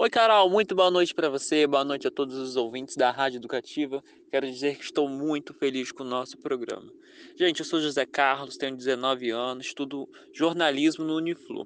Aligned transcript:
Oi, 0.00 0.08
Carol, 0.08 0.48
muito 0.48 0.76
boa 0.76 0.92
noite 0.92 1.12
para 1.12 1.28
você, 1.28 1.66
boa 1.66 1.84
noite 1.84 2.06
a 2.06 2.10
todos 2.12 2.36
os 2.36 2.54
ouvintes 2.54 2.94
da 2.94 3.10
Rádio 3.10 3.38
Educativa. 3.38 4.00
Quero 4.30 4.48
dizer 4.48 4.76
que 4.76 4.84
estou 4.84 5.08
muito 5.08 5.52
feliz 5.52 5.90
com 5.90 6.04
o 6.04 6.06
nosso 6.06 6.38
programa. 6.38 6.88
Gente, 7.36 7.58
eu 7.58 7.66
sou 7.66 7.80
José 7.80 8.06
Carlos, 8.06 8.56
tenho 8.56 8.76
19 8.76 9.30
anos, 9.30 9.66
estudo 9.66 10.08
jornalismo 10.32 11.04
no 11.04 11.16
Uniflu. 11.16 11.64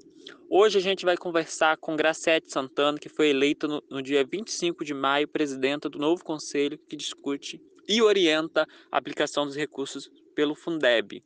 Hoje 0.49 0.79
a 0.79 0.81
gente 0.81 1.05
vai 1.05 1.15
conversar 1.15 1.77
com 1.77 1.95
Graciete 1.95 2.51
Santana, 2.51 2.99
que 2.99 3.11
foi 3.11 3.29
eleita 3.29 3.69
no, 3.69 3.85
no 3.91 4.01
dia 4.01 4.25
25 4.25 4.83
de 4.83 4.95
maio 4.95 5.29
presidenta 5.29 5.91
do 5.91 5.99
novo 5.99 6.25
conselho 6.25 6.79
que 6.89 6.96
discute 6.96 7.61
e 7.87 8.01
orienta 8.01 8.67
a 8.91 8.96
aplicação 8.96 9.45
dos 9.45 9.57
recursos 9.57 10.11
pelo 10.35 10.55
Fundeb. 10.55 11.23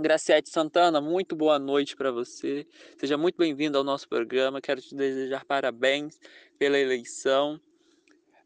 Graciete 0.00 0.48
Santana, 0.48 0.98
muito 0.98 1.36
boa 1.36 1.58
noite 1.58 1.94
para 1.94 2.10
você. 2.10 2.66
Seja 2.98 3.18
muito 3.18 3.36
bem-vindo 3.36 3.76
ao 3.76 3.84
nosso 3.84 4.08
programa. 4.08 4.58
Quero 4.58 4.80
te 4.80 4.94
desejar 4.94 5.44
parabéns 5.44 6.18
pela 6.58 6.78
eleição. 6.78 7.60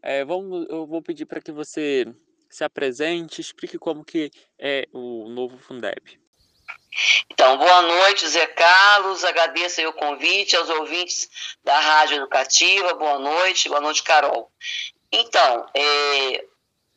É, 0.03 0.25
vamos, 0.25 0.67
eu 0.69 0.85
vou 0.85 1.01
pedir 1.01 1.27
para 1.27 1.41
que 1.41 1.53
você 1.53 2.13
se 2.51 2.65
apresente, 2.65 3.41
explique 3.41 3.79
como 3.79 4.05
que 4.05 4.33
é 4.59 4.89
o 4.93 5.29
novo 5.29 5.57
Fundeb. 5.57 6.19
Então, 7.31 7.57
boa 7.57 7.83
noite, 7.83 8.27
Zé 8.27 8.47
Carlos. 8.49 9.23
Agradeço 9.23 9.81
o 9.87 9.93
convite 9.93 10.57
aos 10.57 10.69
ouvintes 10.69 11.29
da 11.63 11.79
Rádio 11.79 12.17
Educativa. 12.17 12.95
Boa 12.95 13.21
noite, 13.21 13.69
boa 13.69 13.81
noite, 13.81 14.03
Carol. 14.03 14.51
Então, 15.13 15.67
é, 15.73 16.45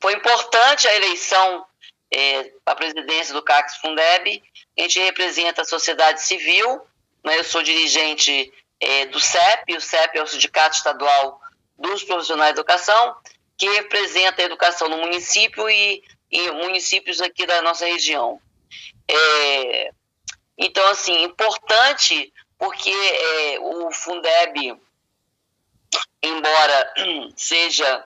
foi 0.01 0.13
importante 0.13 0.87
a 0.87 0.95
eleição 0.95 1.63
é, 2.11 2.51
a 2.65 2.75
presidência 2.75 3.33
do 3.33 3.41
CACS 3.41 3.77
Fundeb. 3.77 4.43
A 4.77 4.81
gente 4.81 4.99
representa 4.99 5.61
a 5.61 5.65
sociedade 5.65 6.21
civil. 6.21 6.81
Né? 7.23 7.39
Eu 7.39 7.43
sou 7.43 7.63
dirigente 7.63 8.53
é, 8.79 9.05
do 9.07 9.19
CEP, 9.19 9.75
o 9.75 9.81
CEP 9.81 10.17
é 10.17 10.23
o 10.23 10.27
Sindicato 10.27 10.75
Estadual 10.75 11.41
dos 11.77 12.03
Profissionais 12.03 12.53
de 12.53 12.59
Educação, 12.59 13.15
que 13.57 13.67
representa 13.69 14.41
a 14.41 14.45
educação 14.45 14.87
no 14.87 14.97
município 14.97 15.69
e, 15.69 16.03
e 16.31 16.51
municípios 16.51 17.21
aqui 17.21 17.45
da 17.45 17.61
nossa 17.61 17.85
região. 17.85 18.39
É, 19.09 19.91
então, 20.57 20.85
assim, 20.87 21.23
importante 21.23 22.33
porque 22.57 22.89
é, 22.89 23.59
o 23.59 23.91
Fundeb, 23.91 24.79
embora 26.23 26.93
seja 27.35 28.05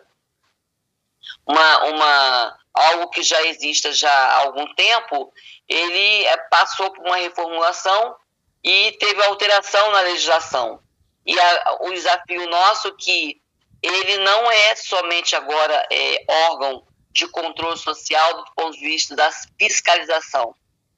uma, 1.45 1.83
uma 1.85 2.59
algo 2.73 3.09
que 3.09 3.23
já 3.23 3.41
exista 3.44 3.91
já 3.91 4.11
há 4.11 4.39
algum 4.39 4.73
tempo, 4.73 5.33
ele 5.67 6.25
é, 6.25 6.38
passou 6.50 6.91
por 6.91 7.05
uma 7.05 7.17
reformulação 7.17 8.16
e 8.63 8.91
teve 8.94 9.23
alteração 9.23 9.91
na 9.91 10.02
legislação. 10.02 10.80
E 11.25 11.39
a, 11.39 11.78
o 11.81 11.91
desafio 11.91 12.50
nosso 12.50 12.95
que 12.95 13.41
ele 13.81 14.17
não 14.17 14.52
é 14.52 14.75
somente 14.75 15.36
agora 15.36 15.88
é, 15.91 16.25
órgão 16.50 16.86
de 17.11 17.28
controle 17.28 17.78
social 17.78 18.44
do 18.44 18.52
ponto 18.55 18.78
de 18.78 18.85
vista 18.85 19.16
da 19.16 19.30
fiscalização, 19.59 20.56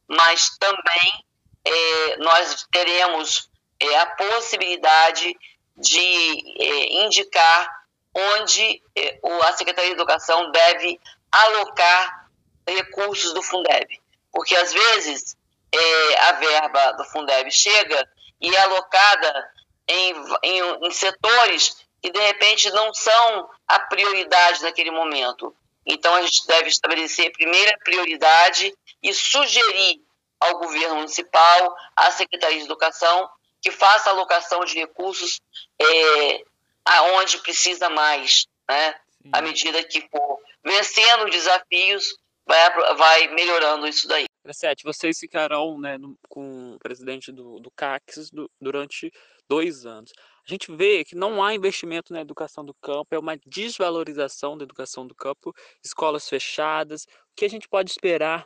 mas 0.07 0.57
também 0.57 1.25
é, 1.65 2.17
nós 2.17 2.67
teremos 2.71 3.49
é, 3.79 3.97
a 3.97 4.05
possibilidade 4.05 5.35
de 5.75 6.55
é, 6.59 7.03
indicar 7.05 7.67
onde 8.15 8.81
é, 8.95 9.19
a 9.43 9.53
Secretaria 9.53 9.89
de 9.89 9.95
Educação 9.95 10.51
deve 10.51 10.99
alocar 11.33 12.29
recursos 12.67 13.33
do 13.33 13.41
Fundeb. 13.41 13.99
Porque, 14.31 14.55
às 14.55 14.71
vezes, 14.71 15.35
é, 15.71 16.19
a 16.21 16.31
verba 16.33 16.91
do 16.93 17.03
Fundeb 17.05 17.51
chega 17.51 18.09
e 18.39 18.53
é 18.53 18.59
alocada 18.61 19.51
em, 19.87 20.13
em, 20.43 20.87
em 20.87 20.91
setores 20.91 21.77
que, 22.01 22.11
de 22.11 22.19
repente, 22.19 22.69
não 22.71 22.93
são 22.93 23.49
a 23.67 23.79
prioridade 23.79 24.61
naquele 24.61 24.91
momento. 24.91 25.55
Então, 25.85 26.13
a 26.15 26.21
gente 26.21 26.45
deve 26.47 26.69
estabelecer 26.69 27.31
primeira 27.31 27.77
prioridade 27.79 28.73
e 29.01 29.13
sugerir 29.13 30.01
ao 30.39 30.59
governo 30.59 30.95
municipal, 30.95 31.75
à 31.95 32.11
Secretaria 32.11 32.57
de 32.57 32.65
Educação, 32.65 33.29
que 33.61 33.71
faça 33.71 34.09
alocação 34.09 34.63
de 34.65 34.75
recursos 34.75 35.39
é, 35.79 36.43
aonde 36.85 37.37
precisa 37.39 37.89
mais, 37.89 38.45
né? 38.67 38.95
À 39.31 39.41
medida 39.41 39.81
que 39.83 40.01
for 40.09 40.39
vencendo 40.63 41.25
os 41.25 41.31
desafios, 41.31 42.15
vai, 42.45 42.95
vai 42.95 43.27
melhorando 43.29 43.87
isso 43.87 44.07
daí. 44.07 44.25
Sete, 44.51 44.83
vocês 44.83 45.17
ficarão 45.19 45.79
né, 45.79 45.97
no, 45.97 46.17
com 46.27 46.73
o 46.73 46.79
presidente 46.79 47.31
do, 47.31 47.59
do 47.59 47.71
CACS 47.71 48.29
do, 48.29 48.49
durante 48.59 49.09
dois 49.47 49.85
anos. 49.85 50.11
A 50.45 50.51
gente 50.51 50.75
vê 50.75 51.05
que 51.05 51.15
não 51.15 51.41
há 51.41 51.53
investimento 51.53 52.11
na 52.11 52.19
educação 52.19 52.65
do 52.65 52.73
campo, 52.73 53.15
é 53.15 53.19
uma 53.19 53.37
desvalorização 53.45 54.57
da 54.57 54.65
educação 54.65 55.07
do 55.07 55.15
campo, 55.15 55.53
escolas 55.81 56.27
fechadas. 56.27 57.03
O 57.03 57.35
que 57.37 57.45
a 57.45 57.49
gente 57.49 57.69
pode 57.69 57.89
esperar 57.89 58.45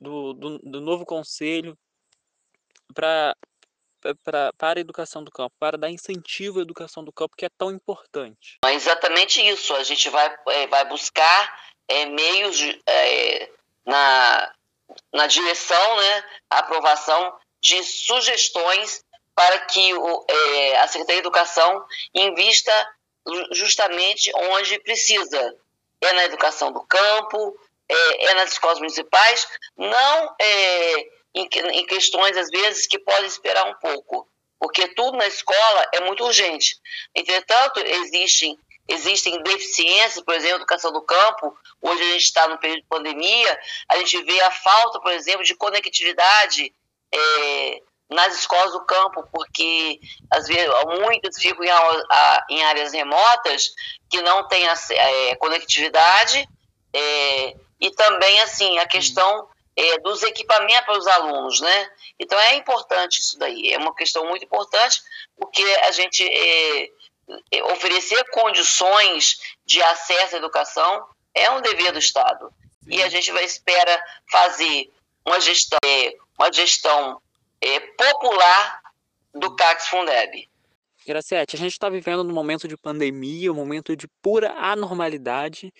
do, 0.00 0.32
do, 0.32 0.58
do 0.58 0.80
novo 0.80 1.06
conselho 1.06 1.78
para 2.92 3.36
para 4.24 4.52
a 4.60 4.80
educação 4.80 5.22
do 5.22 5.30
campo, 5.30 5.54
para 5.58 5.78
dar 5.78 5.90
incentivo 5.90 6.58
à 6.58 6.62
educação 6.62 7.04
do 7.04 7.12
campo, 7.12 7.36
que 7.36 7.44
é 7.44 7.50
tão 7.56 7.70
importante. 7.70 8.58
É 8.64 8.74
exatamente 8.74 9.40
isso. 9.46 9.74
A 9.74 9.82
gente 9.82 10.08
vai, 10.10 10.34
é, 10.48 10.66
vai 10.66 10.84
buscar 10.86 11.60
é, 11.88 12.06
meios 12.06 12.60
é, 12.86 13.50
na, 13.84 14.54
na 15.12 15.26
direção, 15.26 15.96
né, 15.96 16.24
aprovação 16.50 17.34
de 17.60 17.82
sugestões 17.82 19.04
para 19.34 19.58
que 19.60 19.94
o, 19.94 20.24
é, 20.28 20.78
a 20.78 20.88
Secretaria 20.88 21.22
de 21.22 21.26
Educação 21.26 21.84
invista 22.14 22.72
justamente 23.52 24.32
onde 24.34 24.78
precisa. 24.80 25.56
É 26.00 26.12
na 26.12 26.24
educação 26.24 26.72
do 26.72 26.80
campo, 26.86 27.58
é, 27.88 28.26
é 28.26 28.34
nas 28.34 28.52
escolas 28.52 28.78
municipais, 28.78 29.46
não 29.76 30.34
é, 30.40 31.08
em, 31.34 31.48
em 31.72 31.86
questões, 31.86 32.36
às 32.36 32.50
vezes, 32.50 32.86
que 32.86 32.98
podem 32.98 33.26
esperar 33.26 33.66
um 33.66 33.74
pouco, 33.74 34.28
porque 34.58 34.88
tudo 34.88 35.16
na 35.16 35.26
escola 35.26 35.86
é 35.94 36.00
muito 36.00 36.24
urgente. 36.24 36.76
Entretanto, 37.14 37.80
existem 37.80 38.58
existem 38.88 39.42
deficiências, 39.42 40.24
por 40.24 40.34
exemplo, 40.34 40.56
educação 40.56 40.90
do 40.90 41.02
campo. 41.02 41.54
Hoje 41.82 42.02
a 42.02 42.12
gente 42.12 42.24
está 42.24 42.48
no 42.48 42.56
período 42.56 42.80
de 42.80 42.88
pandemia, 42.88 43.60
a 43.86 43.98
gente 43.98 44.22
vê 44.22 44.40
a 44.40 44.50
falta, 44.50 44.98
por 44.98 45.12
exemplo, 45.12 45.44
de 45.44 45.54
conectividade 45.54 46.72
é, 47.12 47.82
nas 48.08 48.34
escolas 48.34 48.72
do 48.72 48.80
campo, 48.86 49.22
porque 49.30 50.00
às 50.30 50.46
vezes 50.46 50.72
muitas 51.00 51.36
ficam 51.36 51.62
em, 51.64 51.70
a, 51.70 52.46
em 52.48 52.64
áreas 52.64 52.92
remotas 52.92 53.74
que 54.08 54.22
não 54.22 54.48
têm 54.48 54.66
a, 54.66 54.74
é, 54.90 55.36
conectividade 55.36 56.48
é, 56.94 57.54
e 57.78 57.90
também 57.90 58.40
assim 58.40 58.78
a 58.78 58.86
questão 58.86 59.46
é, 59.78 59.98
dos 60.00 60.24
equipamentos 60.24 60.84
para 60.84 60.98
os 60.98 61.06
alunos, 61.06 61.60
né? 61.60 61.90
Então 62.18 62.38
é 62.38 62.56
importante 62.56 63.20
isso 63.20 63.38
daí, 63.38 63.72
é 63.72 63.78
uma 63.78 63.94
questão 63.94 64.26
muito 64.26 64.44
importante, 64.44 65.00
porque 65.36 65.62
a 65.84 65.92
gente 65.92 66.26
é, 66.26 66.90
é, 67.52 67.62
oferecer 67.72 68.24
condições 68.32 69.38
de 69.64 69.80
acesso 69.80 70.34
à 70.34 70.38
educação 70.38 71.06
é 71.32 71.48
um 71.52 71.60
dever 71.60 71.92
do 71.92 72.00
Estado. 72.00 72.52
E 72.88 73.00
a 73.02 73.08
gente 73.08 73.30
vai 73.30 73.44
espera 73.44 74.02
fazer 74.32 74.90
uma 75.24 75.38
gestão, 75.38 75.78
é, 75.84 76.12
uma 76.36 76.52
gestão 76.52 77.22
é, 77.60 77.78
popular 77.78 78.82
do 79.32 79.54
CACS 79.54 79.86
Fundeb. 79.86 80.48
Graciete, 81.06 81.54
a 81.54 81.58
gente 81.58 81.72
está 81.72 81.88
vivendo 81.88 82.24
num 82.24 82.34
momento 82.34 82.66
de 82.66 82.76
pandemia, 82.76 83.52
um 83.52 83.54
momento 83.54 83.94
de 83.94 84.08
pura 84.20 84.52
anormalidade 84.58 85.72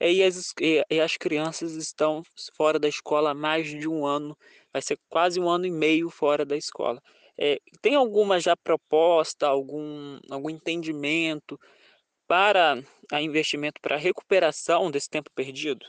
e 0.00 0.22
as, 0.22 0.52
e 0.58 1.00
as 1.00 1.16
crianças 1.16 1.72
estão 1.74 2.22
fora 2.56 2.78
da 2.78 2.88
escola 2.88 3.30
há 3.30 3.34
mais 3.34 3.68
de 3.68 3.88
um 3.88 4.06
ano, 4.06 4.36
vai 4.72 4.82
ser 4.82 4.98
quase 5.08 5.40
um 5.40 5.48
ano 5.48 5.66
e 5.66 5.70
meio 5.70 6.10
fora 6.10 6.44
da 6.44 6.56
escola. 6.56 7.00
É, 7.38 7.58
tem 7.82 7.94
alguma 7.94 8.38
já 8.38 8.56
proposta, 8.56 9.46
algum, 9.46 10.18
algum 10.30 10.50
entendimento 10.50 11.58
para 12.26 12.82
a 13.12 13.20
investimento 13.20 13.80
para 13.80 13.96
a 13.96 13.98
recuperação 13.98 14.90
desse 14.90 15.10
tempo 15.10 15.30
perdido? 15.34 15.84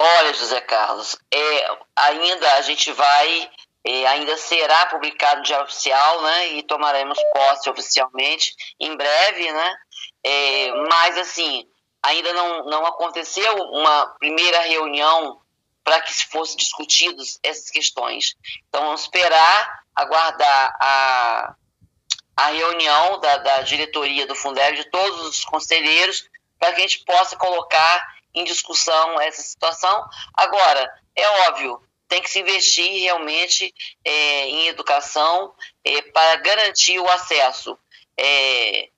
Olha, 0.00 0.34
José 0.34 0.60
Carlos, 0.62 1.16
é, 1.32 1.66
ainda 1.96 2.54
a 2.54 2.62
gente 2.62 2.92
vai, 2.92 3.50
é, 3.86 4.06
ainda 4.08 4.36
será 4.36 4.86
publicado 4.86 5.36
no 5.36 5.42
Diário 5.44 5.64
Oficial, 5.64 6.22
né? 6.22 6.48
E 6.54 6.62
tomaremos 6.64 7.18
posse 7.32 7.70
oficialmente 7.70 8.52
em 8.80 8.96
breve, 8.96 9.52
né? 9.52 9.76
É, 10.24 10.72
mas 10.88 11.18
assim, 11.18 11.64
ainda 12.02 12.32
não, 12.32 12.64
não 12.64 12.86
aconteceu 12.86 13.54
uma 13.70 14.06
primeira 14.18 14.60
reunião 14.62 15.40
para 15.84 16.00
que 16.00 16.12
se 16.12 16.26
fossem 16.26 16.56
discutidas 16.56 17.38
essas 17.42 17.70
questões. 17.70 18.36
Então, 18.68 18.84
vamos 18.84 19.02
esperar, 19.02 19.84
aguardar 19.94 20.76
a, 20.80 21.54
a 22.36 22.46
reunião 22.46 23.20
da, 23.20 23.38
da 23.38 23.62
diretoria 23.62 24.26
do 24.26 24.34
Fundeb, 24.34 24.76
de 24.76 24.90
todos 24.90 25.26
os 25.26 25.44
conselheiros, 25.44 26.28
para 26.58 26.72
que 26.72 26.78
a 26.78 26.86
gente 26.86 27.04
possa 27.04 27.36
colocar 27.36 28.06
em 28.34 28.44
discussão 28.44 29.20
essa 29.20 29.42
situação. 29.42 30.08
Agora, 30.34 30.90
é 31.14 31.28
óbvio, 31.48 31.82
tem 32.08 32.22
que 32.22 32.30
se 32.30 32.40
investir 32.40 33.02
realmente 33.02 33.74
é, 34.04 34.46
em 34.48 34.68
educação 34.68 35.54
é, 35.84 36.02
para 36.02 36.36
garantir 36.36 36.98
o 36.98 37.08
acesso. 37.08 37.76
É, 38.16 38.90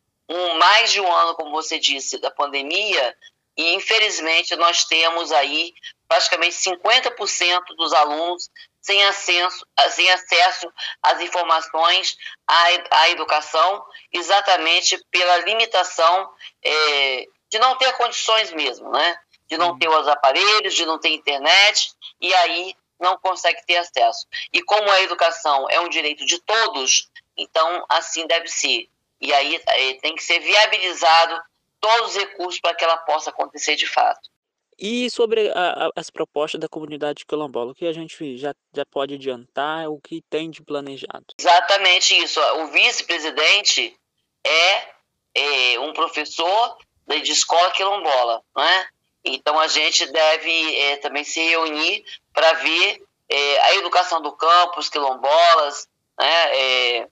mais 0.65 0.93
de 0.93 0.99
um 0.99 1.13
ano, 1.13 1.35
como 1.35 1.51
você 1.51 1.79
disse, 1.79 2.17
da 2.19 2.31
pandemia, 2.31 3.15
e 3.55 3.75
infelizmente 3.75 4.57
nós 4.57 4.85
temos 4.85 5.31
aí 5.31 5.75
praticamente 6.09 6.57
50% 6.57 7.61
dos 7.77 7.93
alunos 7.93 8.49
sem 8.81 9.05
acesso, 9.05 9.67
sem 9.91 10.11
acesso 10.11 10.73
às 11.03 11.21
informações 11.21 12.17
à, 12.49 12.65
à 12.93 13.11
educação, 13.11 13.85
exatamente 14.11 14.99
pela 15.11 15.37
limitação 15.39 16.31
é, 16.65 17.27
de 17.51 17.59
não 17.59 17.77
ter 17.77 17.93
condições 17.93 18.51
mesmo, 18.51 18.91
né? 18.91 19.19
De 19.47 19.59
não 19.59 19.73
uhum. 19.73 19.79
ter 19.79 19.89
os 19.89 20.09
aparelhos, 20.09 20.75
de 20.75 20.87
não 20.87 20.99
ter 20.99 21.11
internet, 21.11 21.93
e 22.23 22.33
aí 22.33 22.75
não 22.99 23.19
consegue 23.19 23.61
ter 23.67 23.77
acesso. 23.77 24.27
E 24.51 24.63
como 24.63 24.91
a 24.91 25.03
educação 25.03 25.69
é 25.69 25.79
um 25.81 25.91
direito 25.91 26.25
de 26.25 26.41
todos, 26.41 27.11
então 27.37 27.85
assim 27.87 28.27
deve 28.27 28.49
ser. 28.49 28.89
E 29.21 29.33
aí 29.33 29.61
é, 29.67 29.95
tem 29.95 30.15
que 30.15 30.23
ser 30.23 30.41
viabilizado 30.41 31.41
todos 31.81 32.11
os 32.11 32.17
recursos 32.17 32.61
para 32.61 32.75
que 32.75 32.85
ela 32.85 32.97
possa 32.99 33.31
acontecer 33.31 33.77
de 33.77 33.87
fato. 33.87 34.31
E 34.79 35.09
sobre 35.11 35.51
a, 35.51 35.87
a, 35.87 35.91
as 35.97 36.11
propostas 36.11 36.61
da 36.61 36.69
comunidade 36.69 37.25
quilombola, 37.25 37.73
o 37.73 37.75
que 37.75 37.87
a 37.87 37.93
gente 37.93 38.37
já, 38.37 38.55
já 38.75 38.85
pode 38.85 39.15
adiantar, 39.15 39.89
o 39.89 40.01
que 40.01 40.23
tem 40.29 40.51
de 40.51 40.63
planejado? 40.63 41.27
Exatamente 41.39 42.17
isso. 42.17 42.41
O 42.41 42.67
vice-presidente 42.69 43.97
é, 44.45 44.89
é, 45.35 45.81
um 45.81 45.93
professor 45.93 46.77
de 47.07 47.33
escola 47.33 47.71
quilombola, 47.71 48.43
né? 48.57 48.87
Então 49.25 49.59
a 49.59 49.69
gente 49.69 50.07
deve 50.11 50.77
é, 50.77 50.97
também 50.97 51.25
se 51.25 51.41
reunir 51.41 52.05
para 52.33 52.53
ver 52.55 53.03
é, 53.29 53.61
a 53.63 53.75
educação 53.77 54.21
do 54.21 54.33
campo, 54.33 54.81
os 54.81 54.89
quilombolas, 54.89 55.89
né? 56.19 57.09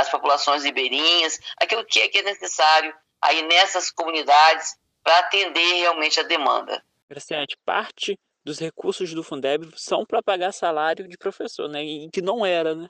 As 0.00 0.08
populações 0.08 0.64
ribeirinhas, 0.64 1.38
aquilo 1.56 1.84
que 1.84 2.00
é, 2.00 2.08
que 2.08 2.18
é 2.18 2.22
necessário 2.22 2.94
aí 3.20 3.42
nessas 3.42 3.90
comunidades 3.90 4.76
para 5.02 5.18
atender 5.18 5.74
realmente 5.74 6.18
a 6.20 6.22
demanda. 6.22 6.84
Graciante, 7.08 7.56
parte 7.64 8.18
dos 8.44 8.58
recursos 8.58 9.12
do 9.12 9.22
Fundeb 9.22 9.72
são 9.76 10.04
para 10.04 10.22
pagar 10.22 10.52
salário 10.52 11.08
de 11.08 11.16
professor, 11.16 11.68
né? 11.68 11.82
E 11.82 12.10
que 12.10 12.20
não 12.20 12.44
era, 12.44 12.74
né? 12.74 12.88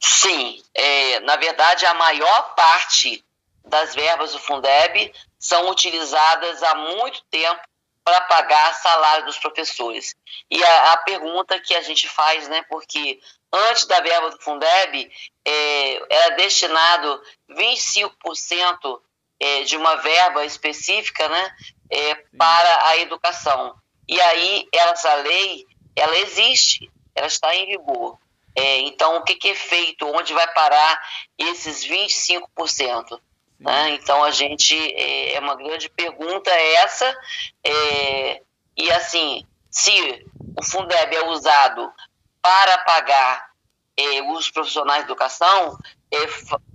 Sim, 0.00 0.62
é, 0.74 1.20
na 1.20 1.36
verdade 1.36 1.86
a 1.86 1.94
maior 1.94 2.54
parte 2.54 3.24
das 3.64 3.94
verbas 3.94 4.32
do 4.32 4.38
Fundeb 4.38 5.12
são 5.38 5.70
utilizadas 5.70 6.62
há 6.62 6.74
muito 6.74 7.22
tempo 7.30 7.60
para 8.04 8.20
pagar 8.22 8.74
salário 8.74 9.26
dos 9.26 9.38
professores. 9.38 10.14
E 10.50 10.62
a, 10.62 10.92
a, 10.92 10.96
pergunta 10.98 11.60
que 11.60 11.74
a 11.74 11.82
gente 11.82 12.08
faz, 12.08 12.48
né, 12.48 12.62
porque 12.68 13.20
antes 13.52 13.86
da 13.86 14.00
verba 14.00 14.30
do 14.30 14.40
Fundeb 14.40 15.10
é, 15.44 16.14
era 16.14 16.36
destinado 16.36 17.22
25% 17.50 19.00
é, 19.40 19.62
de 19.62 19.76
uma 19.76 19.96
verba 19.96 20.44
específica, 20.44 21.28
né, 21.28 21.56
é, 21.90 22.14
para 22.36 22.88
a 22.88 22.96
educação. 22.98 23.74
E 24.08 24.20
aí 24.20 24.68
essa 24.72 25.14
lei, 25.16 25.66
ela 25.94 26.16
existe, 26.18 26.90
ela 27.14 27.26
está 27.26 27.54
em 27.54 27.66
vigor. 27.66 28.18
É, 28.54 28.78
então, 28.80 29.16
o 29.16 29.24
que, 29.24 29.34
que, 29.34 29.48
é 29.48 29.54
feito? 29.54 30.06
Onde 30.06 30.34
vai 30.34 30.46
parar 30.52 31.00
esses 31.38 31.86
25%? 31.86 33.18
Né? 33.62 33.90
Então, 33.90 34.24
a 34.24 34.30
gente, 34.32 34.74
é, 34.74 35.34
é, 35.34 35.40
uma 35.40 35.54
grande 35.54 35.88
pergunta 35.88 36.50
essa. 36.50 37.16
É, 37.64 38.42
e 38.76 38.90
assim, 38.90 39.46
se 39.70 40.26
o 40.58 40.64
Fundeb 40.64 41.14
é 41.14 41.28
usado 41.28 41.92
para 42.40 42.78
pagar 42.78 43.50
é, 43.96 44.22
os 44.22 44.50
profissionais 44.50 45.04
de 45.04 45.10
educação, 45.10 45.78
é, 46.10 46.18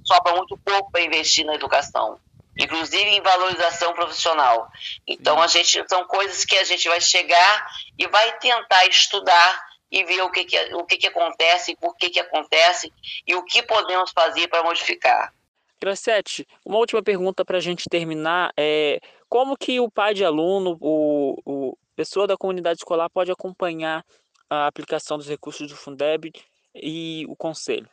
sobra 0.06 0.34
muito 0.34 0.58
pouco 0.58 0.90
para 0.90 1.02
investir 1.02 1.46
na 1.46 1.56
educação 1.56 2.20
inclusive 2.60 3.08
em 3.12 3.22
valorização 3.22 3.94
profissional. 3.94 4.68
Então 5.06 5.40
a 5.40 5.46
gente 5.46 5.86
são 5.88 6.04
coisas 6.06 6.44
que 6.44 6.58
a 6.58 6.64
gente 6.64 6.90
vai 6.90 7.00
chegar 7.00 7.68
e 8.00 8.08
vai 8.08 8.36
tentar 8.40 8.84
estudar 8.88 9.64
e 9.92 10.04
ver 10.04 10.24
o 10.24 10.32
que, 10.32 10.44
que 10.44 10.74
o 10.74 10.84
que, 10.84 10.98
que 10.98 11.06
acontece, 11.06 11.76
por 11.76 11.96
que, 11.96 12.10
que 12.10 12.20
acontece 12.20 12.92
e 13.28 13.36
o 13.36 13.44
que 13.44 13.62
podemos 13.62 14.10
fazer 14.10 14.48
para 14.48 14.64
modificar. 14.64 15.32
Gracete, 15.80 16.46
uma 16.66 16.78
última 16.78 17.04
pergunta 17.04 17.46
para 17.46 17.58
a 17.58 17.62
gente 17.62 17.86
terminar 17.90 18.52
é 18.58 19.00
como 19.30 19.58
que 19.58 19.80
o 19.80 19.92
pai 19.92 20.14
de 20.14 20.26
aluno, 20.26 20.78
o, 20.82 21.36
o 21.46 21.78
pessoa 21.96 22.28
da 22.28 22.38
comunidade 22.38 22.80
escolar 22.80 23.10
pode 23.10 23.32
acompanhar 23.32 24.06
a 24.50 24.68
aplicação 24.68 25.18
dos 25.18 25.28
recursos 25.28 25.68
do 25.68 25.76
Fundeb 25.76 26.32
e 26.76 27.26
o 27.28 27.36
conselho? 27.36 27.90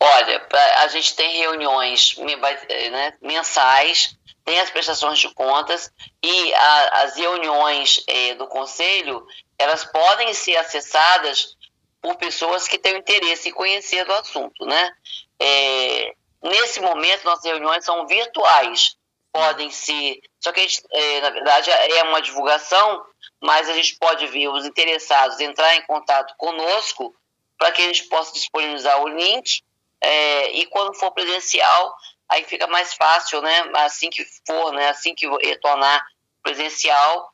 Olha, 0.00 0.46
a 0.78 0.88
gente 0.88 1.16
tem 1.16 1.38
reuniões 1.38 2.16
né, 2.18 3.14
mensais, 3.20 4.16
tem 4.44 4.60
as 4.60 4.70
prestações 4.70 5.18
de 5.18 5.32
contas 5.34 5.92
e 6.22 6.54
a, 6.54 7.02
as 7.02 7.16
reuniões 7.16 8.04
é, 8.06 8.34
do 8.34 8.46
conselho, 8.46 9.26
elas 9.58 9.84
podem 9.84 10.32
ser 10.34 10.56
acessadas 10.56 11.56
por 12.00 12.14
pessoas 12.16 12.68
que 12.68 12.78
têm 12.78 12.96
interesse 12.96 13.48
em 13.48 13.52
conhecer 13.52 14.04
do 14.04 14.12
assunto, 14.12 14.64
né? 14.64 14.92
É, 15.40 16.14
nesse 16.42 16.80
momento, 16.80 17.24
nossas 17.24 17.44
reuniões 17.44 17.84
são 17.84 18.06
virtuais, 18.06 18.96
podem 19.32 19.70
ser, 19.70 20.20
só 20.40 20.52
que 20.52 20.60
a 20.60 20.62
gente, 20.62 20.82
é, 20.90 21.20
na 21.20 21.30
verdade 21.30 21.70
é 21.70 22.02
uma 22.04 22.22
divulgação, 22.22 23.04
mas 23.40 23.68
a 23.68 23.74
gente 23.74 23.96
pode 23.96 24.26
ver 24.26 24.48
os 24.48 24.64
interessados 24.64 25.40
entrar 25.40 25.76
em 25.76 25.82
contato 25.82 26.34
conosco 26.36 27.14
para 27.56 27.72
que 27.72 27.82
a 27.82 27.86
gente 27.86 28.04
possa 28.04 28.32
disponibilizar 28.32 29.02
o 29.02 29.08
link 29.08 29.62
é, 30.00 30.52
e 30.52 30.66
quando 30.66 30.94
for 30.94 31.10
presencial, 31.12 31.96
aí 32.28 32.44
fica 32.44 32.66
mais 32.66 32.94
fácil, 32.94 33.42
né? 33.42 33.70
Assim 33.74 34.10
que 34.10 34.24
for, 34.46 34.72
né? 34.72 34.88
Assim 34.90 35.14
que 35.14 35.26
retornar 35.44 36.06
presencial, 36.42 37.32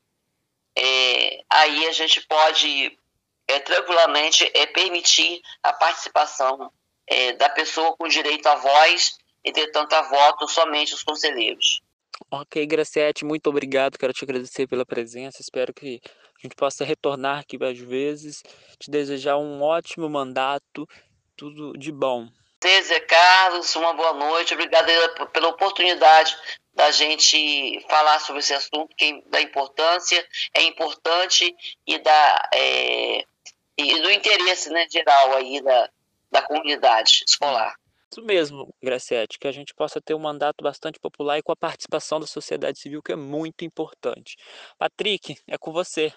é, 0.76 1.40
aí 1.50 1.86
a 1.86 1.92
gente 1.92 2.20
pode 2.26 2.98
é, 3.46 3.60
tranquilamente 3.60 4.50
é, 4.54 4.66
permitir 4.66 5.42
a 5.62 5.72
participação 5.72 6.72
é, 7.06 7.32
da 7.34 7.48
pessoa 7.50 7.96
com 7.96 8.08
direito 8.08 8.46
à 8.46 8.56
voz, 8.56 9.16
entretanto 9.44 9.92
a 9.92 10.02
voto 10.02 10.48
somente 10.48 10.94
os 10.94 11.02
conselheiros. 11.02 11.80
Ok, 12.30 12.64
Graciete, 12.66 13.24
muito 13.24 13.48
obrigado. 13.48 13.98
Quero 13.98 14.12
te 14.12 14.24
agradecer 14.24 14.66
pela 14.66 14.86
presença. 14.86 15.42
Espero 15.42 15.74
que 15.74 16.00
a 16.04 16.40
gente 16.42 16.54
possa 16.54 16.84
retornar 16.84 17.40
aqui 17.40 17.58
mais 17.58 17.78
vezes. 17.78 18.42
Te 18.78 18.90
desejar 18.90 19.36
um 19.36 19.62
ótimo 19.62 20.08
mandato, 20.08 20.86
tudo 21.36 21.72
de 21.72 21.90
bom. 21.90 22.28
Zé 22.82 23.00
Carlos, 23.00 23.74
uma 23.76 23.92
boa 23.92 24.14
noite. 24.14 24.54
Obrigado 24.54 24.86
pela 25.32 25.48
oportunidade 25.48 26.34
da 26.72 26.90
gente 26.90 27.80
falar 27.88 28.18
sobre 28.20 28.40
esse 28.40 28.54
assunto, 28.54 28.88
que 28.96 29.04
é 29.04 29.30
da 29.30 29.40
importância, 29.40 30.26
é 30.54 30.62
importante 30.62 31.54
e, 31.86 31.98
da, 31.98 32.48
é, 32.52 33.24
e 33.78 34.00
do 34.00 34.10
interesse 34.10 34.70
né, 34.70 34.86
geral 34.90 35.36
aí 35.36 35.62
da, 35.62 35.90
da 36.34 36.42
comunidade 36.42 37.24
escolar. 37.26 37.74
Isso 38.12 38.24
mesmo, 38.24 38.74
Graciete, 38.82 39.38
que 39.38 39.46
a 39.46 39.52
gente 39.52 39.72
possa 39.74 40.00
ter 40.00 40.14
um 40.14 40.18
mandato 40.18 40.62
bastante 40.62 40.98
popular 40.98 41.38
e 41.38 41.42
com 41.42 41.52
a 41.52 41.56
participação 41.56 42.18
da 42.18 42.26
sociedade 42.26 42.78
civil, 42.78 43.02
que 43.02 43.12
é 43.12 43.16
muito 43.16 43.64
importante. 43.64 44.36
Patrick, 44.76 45.36
é 45.48 45.56
com 45.56 45.72
você. 45.72 46.12